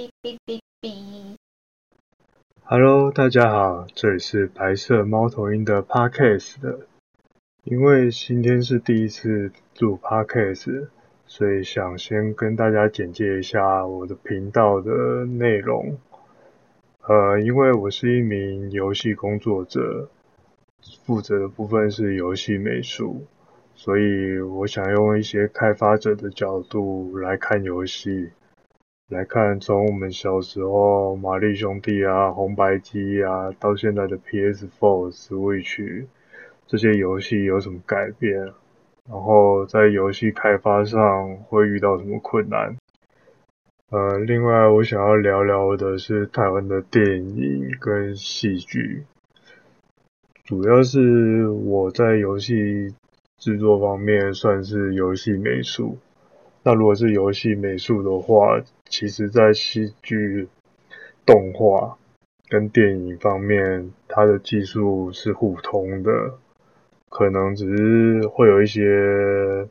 [0.00, 1.36] 哔哔哔哔。
[2.62, 6.86] Hello，大家好，这里是白色猫头鹰的 Podcast 的。
[7.64, 10.88] 因为今天是第一次录 Podcast，
[11.26, 15.98] 所以想先跟大家简介一下我的频道的内容。
[17.06, 20.08] 呃，因为我是一名游戏工作者，
[21.04, 23.26] 负责的部分是游戏美术。
[23.74, 28.30] 所以我想用一些开发者的角度来看游戏，
[29.10, 36.06] 来看从我们小时候玛丽兄弟啊、红白机啊，到现在的 PS4、Switch
[36.68, 38.40] 这些游戏有什么改变，
[39.08, 42.76] 然后在游戏开发上会遇到什么困难。
[43.90, 47.04] 呃，另外我想要聊聊的是台湾的电
[47.36, 49.02] 影跟戏剧，
[50.44, 52.94] 主要是我在游戏。
[53.38, 55.96] 制作方面算是游戏美术，
[56.62, 60.48] 那如果是游戏美术的话，其实在戏剧、
[61.24, 61.96] 动画
[62.48, 66.10] 跟电影方面，它的技术是互通的，
[67.08, 69.68] 可能只是会有一些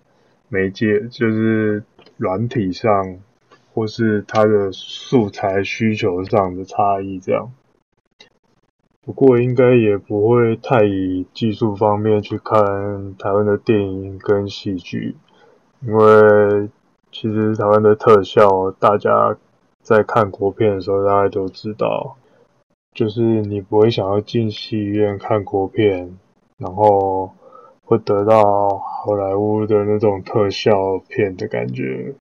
[0.47, 1.83] 媒介，就是
[2.15, 3.19] 软体上
[3.73, 7.51] 或是它的素材需求上的差异这样。
[9.01, 15.15] 不过应该也不会太以技术方面去看台湾的电影跟戏剧，
[15.81, 16.69] 因为
[17.11, 19.37] 其实台湾的特效，大家
[19.81, 22.17] 在看国片的时候，大家都知道，
[22.93, 26.17] 就是你不会想要进戏院看国片，
[26.57, 27.33] 然后
[27.83, 32.13] 会得到好莱坞的那种特效片的感觉。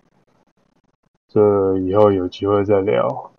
[1.28, 3.30] 这以后有机会再聊。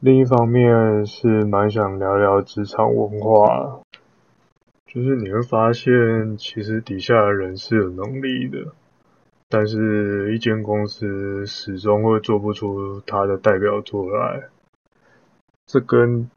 [0.00, 3.80] 另一方面是蛮想聊聊职场文化，
[4.86, 8.72] 就是你会发现，其实底下的人是有能力的，
[9.48, 14.44] 但是一间公司始终会做不出它的代表作来，
[15.66, 16.30] 这跟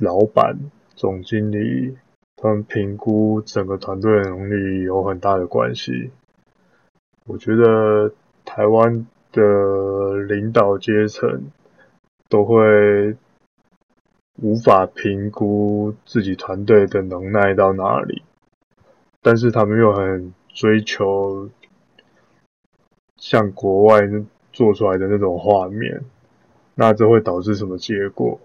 [0.00, 0.58] 老板、
[0.94, 1.96] 总经理
[2.36, 6.10] 他们评估整个团队的能力有很大的关系。
[7.26, 8.12] 我觉得
[8.44, 11.50] 台湾的领导阶层。
[12.28, 13.14] 都会
[14.36, 18.22] 无法评估自己团队的能耐到哪里，
[19.20, 21.50] 但是他们又很追求
[23.22, 24.00] 像国外
[24.52, 26.02] 做出来的那种画面，
[26.74, 28.40] 那这会导致什么结果？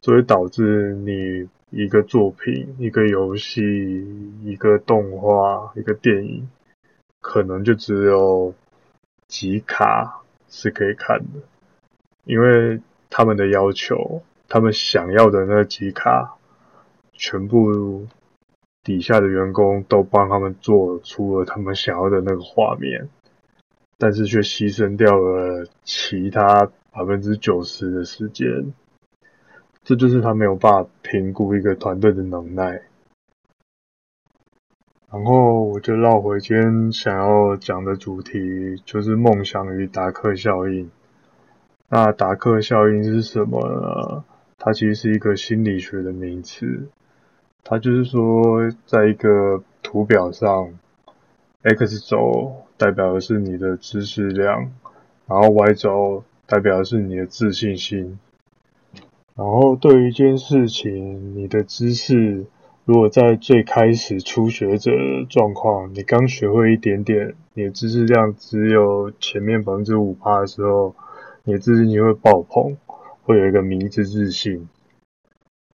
[0.00, 3.62] 这会导致你一个作品、一个游戏、
[4.42, 6.48] 一个动画、一个电影，
[7.20, 8.54] 可能就只有
[9.26, 11.40] 几卡是可以看的，
[12.24, 12.80] 因为。
[13.10, 16.36] 他们的要求，他们想要的那几卡，
[17.14, 18.06] 全部
[18.84, 23.08] 底下的员工都帮他们做出了他们想要的那个画面，
[23.98, 28.72] 但是却牺牲掉了其他百分之九十的时间。
[29.82, 32.82] 这就是他没有办法评估一个团队的能耐。
[35.10, 40.90] 然后我就绕回今天想要讲的主题，就是梦想与达克效应。
[41.88, 44.24] 那达克效应是什么呢？
[44.58, 46.88] 它其实是一个心理学的名词。
[47.64, 50.78] 它就是说，在一个图表上
[51.62, 54.72] ，X 轴代表的是你的知识量，
[55.26, 58.18] 然后 Y 轴代表的是你的自信心。
[59.34, 62.46] 然后对于一件事情，你的知识
[62.84, 64.90] 如果在最开始初学者
[65.28, 70.94] 状况，你刚学会一点点，你的知识量只有前面百分之五趴的时候。
[71.44, 72.76] 你的自信心会爆棚，
[73.22, 74.68] 会有一个迷之自信，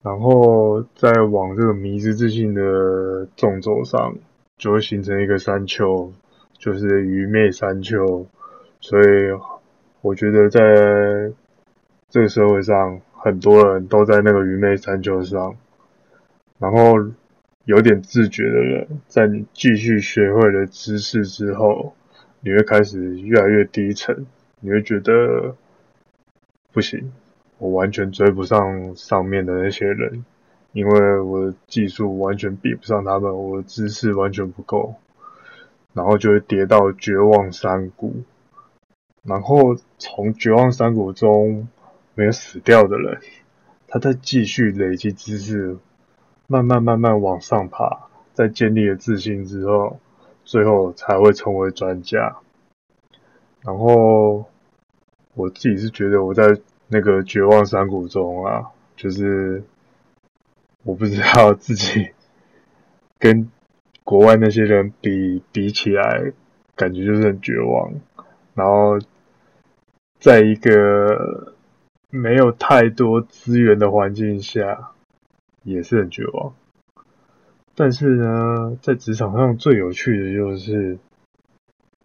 [0.03, 4.17] 然后再往这个迷之自信的纵轴上，
[4.61, 6.13] 就会形成一个山丘，
[6.59, 8.27] 就是愚昧山丘。
[8.79, 9.05] 所以
[10.03, 11.33] 我觉得在
[12.11, 15.57] 这个社会上，很多人都在那个愚昧山丘上，
[16.59, 16.95] 然后
[17.65, 21.95] 有点自觉的人，在你继续学会了知识之后，
[22.41, 24.27] 你会开始越来越低沉。
[24.61, 25.57] 你会觉得
[26.71, 27.11] 不行，
[27.57, 30.23] 我完全追不上上面的那些人，
[30.73, 34.95] 因为我的技术完全比不上他们，我的知识完全不够，
[35.93, 38.23] 然后就会跌到绝望山谷。
[39.23, 41.69] 然后从绝望山谷中
[42.15, 43.21] 没有死掉的人，
[43.87, 45.77] 他在继续累积知识，
[46.47, 49.99] 慢慢慢慢往上爬，在建立了自信之后，
[50.45, 52.37] 最后才会成为专家。
[53.63, 54.47] 然后
[55.35, 56.59] 我自己是觉得我在
[56.89, 59.63] 那个绝望山谷中啊，就是
[60.83, 62.11] 我不知道自己
[63.19, 63.51] 跟
[64.05, 66.33] 国外那些人比比起来，
[66.75, 67.93] 感觉就是很绝望。
[68.55, 68.99] 然后
[70.19, 71.55] 在一个
[72.11, 74.91] 没有太多资源的环境下，
[75.63, 76.55] 也是很绝望。
[77.75, 80.99] 但是呢，在职场上最有趣的就是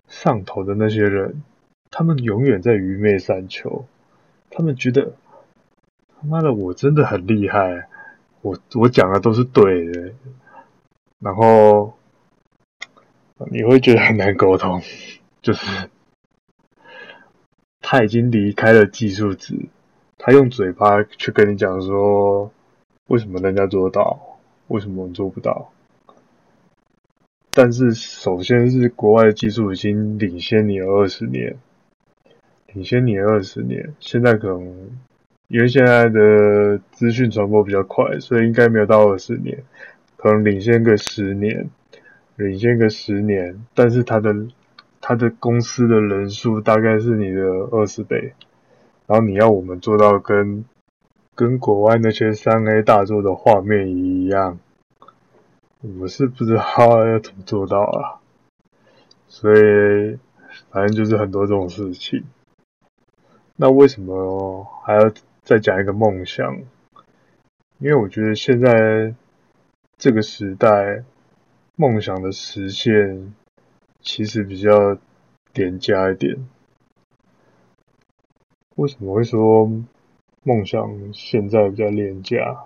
[0.07, 1.44] 上头的那些人，
[1.89, 3.86] 他们永远在愚昧三秋，
[4.50, 5.16] 他们觉得
[6.16, 7.88] 他妈的我真的很厉害，
[8.45, 10.13] 我我讲的都是对的，
[11.18, 11.97] 然后
[13.50, 14.83] 你会觉得很难沟通，
[15.42, 15.89] 就是
[17.81, 19.57] 他已经离开了技术值，
[20.19, 22.51] 他用嘴巴去跟你讲说，
[23.07, 24.19] 为什么人家做到。
[24.68, 25.71] 为什么我做不到？
[27.51, 31.57] 但是首先是国外的技术已经领先你二十年，
[32.74, 33.94] 领先你二十年。
[34.00, 34.89] 现在可能
[35.47, 39.63] 因为现在的资讯传播比较快，所以应该没有到二十年，
[40.18, 41.69] 可能领先个十年，
[42.36, 43.65] 领先个十年。
[43.74, 44.36] 但是他的
[45.01, 48.33] 他的公司的人数大概是你的二十倍，
[49.07, 50.65] 然后你要我们做到跟。
[51.38, 54.57] 跟国外那些三 A 大作的画面一样，
[56.00, 58.24] 我是不知道要怎么做到啊。
[59.27, 60.18] 所以
[60.71, 62.24] 反正就是很多这种事情。
[63.57, 65.12] 那为什么还要
[65.45, 66.63] 再讲一个梦想？
[67.77, 69.13] 因为我觉得现在
[69.95, 71.03] 这个时代，
[71.75, 73.36] 梦想的实现
[74.01, 74.97] 其实比较
[75.53, 76.47] 廉价一点。
[78.75, 79.71] 为什么会说？
[80.42, 82.65] 梦想现在比较廉价，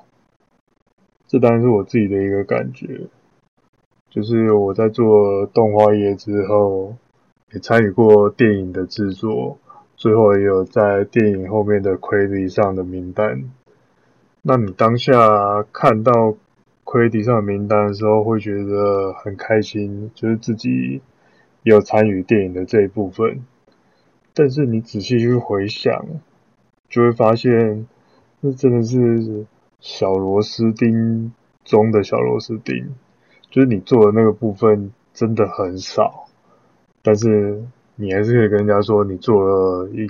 [1.28, 3.08] 这当然是我自己的一个感觉。
[4.10, 6.96] 就是我在做动画业之后，
[7.54, 9.58] 也参与过电影的制作，
[10.00, 13.52] 最后也有在电影后面的 credit 上的名单。
[14.42, 16.38] 那你当下看到
[16.86, 21.02] credit 上的名单的时候，会觉得很开心，就是自己
[21.64, 23.46] 有参与电影的这一部分。
[24.34, 26.06] 但是你仔细去回想，
[26.88, 27.86] 就会发现，
[28.40, 29.46] 那真的是
[29.82, 31.34] 小螺丝钉
[31.66, 32.96] 中的小螺丝钉，
[33.50, 36.30] 就是你做的那个部分真的很少，
[37.02, 37.66] 但是
[38.02, 40.10] 你还是可以跟人家说你做了一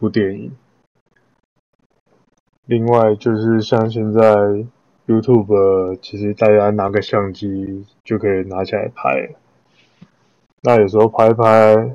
[0.00, 0.50] 部电影。
[2.64, 4.20] 另外就是像现在
[5.06, 9.34] YouTube，其实大家拿个相机就可以拿起来拍，
[10.62, 11.94] 那有时候拍拍，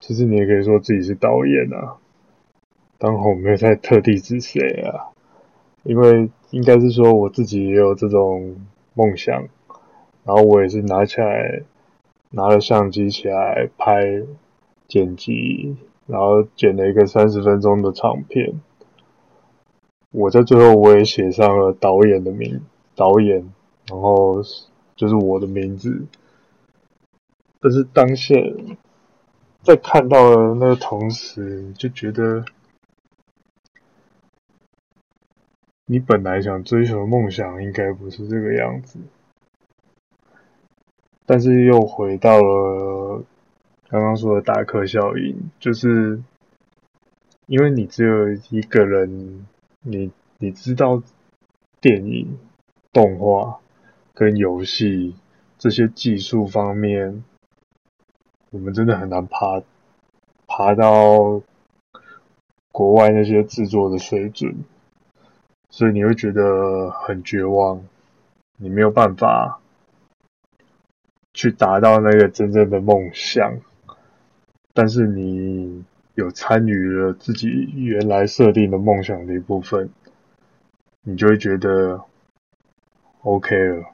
[0.00, 1.94] 其实你也可以说自己是导演啊。
[2.98, 5.14] 当然我没有在特地指谁啊，
[5.84, 8.56] 因为应该是说我自己也有这种
[8.94, 9.46] 梦想，
[10.24, 11.62] 然后我也是拿起来
[12.30, 14.24] 拿了相机起来拍
[14.88, 15.76] 剪辑，
[16.06, 18.60] 然后剪了一个三十分钟的长片。
[20.10, 22.62] 我在最后我也写上了导演的名，
[22.96, 23.52] 导演，
[23.86, 24.42] 然后
[24.96, 26.06] 就是我的名字。
[27.60, 28.34] 但是当下
[29.62, 32.44] 在看到的那个同时，就觉得。
[35.90, 38.98] 你本来想追求的梦想应该不是这个样子，
[41.24, 43.24] 但是又回到了
[43.88, 46.22] 刚刚说的达克效应，就是
[47.46, 49.46] 因为你只有一个人，
[49.80, 51.02] 你你知道
[51.80, 52.38] 电影、
[52.92, 53.60] 动画
[54.12, 55.16] 跟游戏
[55.56, 57.24] 这些技术方面，
[58.50, 59.62] 我们真的很难爬
[60.46, 61.40] 爬到
[62.70, 64.64] 国外那些制作的水准。
[65.70, 67.82] 所以你会觉得很绝望，
[68.56, 69.60] 你没有办法
[71.32, 73.60] 去达到那个真正的梦想，
[74.72, 75.84] 但是你
[76.14, 79.90] 有参与了自己原来设定的梦想的一部分，
[81.02, 82.00] 你就会觉得
[83.22, 83.86] OK 了。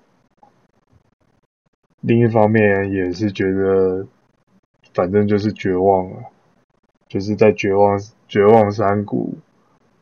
[2.00, 4.06] 另一方面也是觉得，
[4.92, 6.24] 反正就是绝望了，
[7.08, 9.34] 就是在绝望绝望山谷，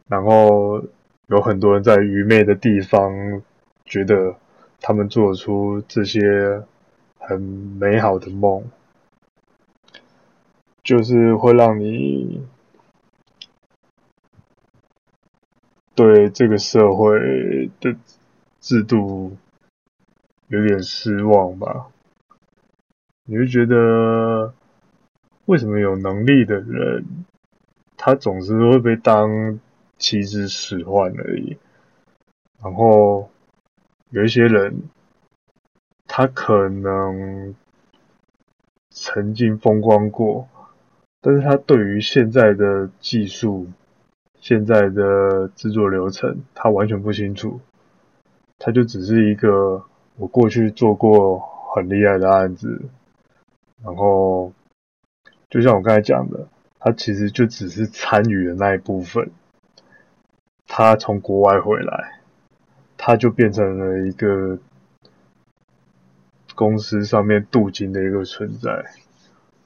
[0.08, 0.82] 然后。
[1.28, 3.40] 有很多人在愚昧的地方，
[3.86, 4.36] 觉得
[4.82, 6.62] 他们做出这些
[7.16, 8.62] 很美好的梦，
[10.82, 12.44] 就是会让你
[15.94, 17.96] 对这个社会的
[18.60, 19.36] 制度
[20.48, 21.88] 有点失望吧？
[23.24, 24.52] 你会觉得，
[25.44, 27.24] 为什么有能力的人，
[27.96, 29.60] 他总是会被当
[29.98, 31.56] 棋子使唤而已。
[32.60, 33.30] 然后
[34.10, 34.82] 有一些人，
[36.06, 37.54] 他可能
[38.90, 40.48] 曾经风光过，
[41.24, 43.68] 但是他对于现在的技术、
[44.40, 47.60] 现在的制作流程，他完全不清楚。
[48.58, 49.84] 他就只是一个
[50.16, 51.38] 我过去做过
[51.74, 52.82] 很厉害的案子，
[53.84, 54.52] 然后
[55.48, 56.48] 就像我刚才讲的，
[56.78, 59.30] 他其实就只是参与的那一部分。
[60.66, 62.20] 他从国外回来，
[62.96, 64.58] 他就变成了一个
[66.54, 68.84] 公司上面镀金的一个存在，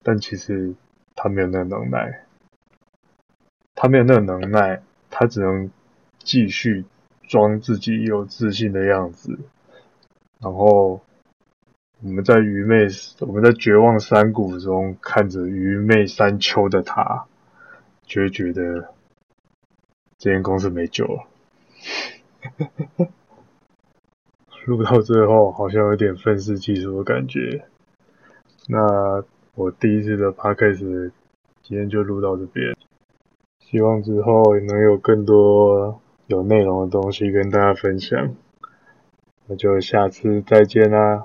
[0.02, 0.74] 但其实
[1.16, 2.24] 他没有那能耐，
[3.74, 4.80] 他没有那个能耐，
[5.10, 5.72] 他只能
[6.18, 6.84] 继续
[7.24, 9.36] 装自己有自信的样子，
[10.38, 11.00] 然后。
[12.02, 12.88] 我们在愚昧，
[13.20, 17.24] 我们在绝望山谷中看着愚昧山丘的他，
[18.04, 18.92] 就会觉得
[20.18, 21.24] 这间公司没救了。
[24.66, 27.64] 录到最后，好像有点愤世嫉俗的感觉。
[28.68, 29.24] 那
[29.56, 31.10] 我第一次的 podcast
[31.62, 32.76] 今天就录到这边，
[33.58, 38.36] 希望之后能有更多有内容的东西跟大家分享。
[39.46, 41.24] 那就下次再见啦。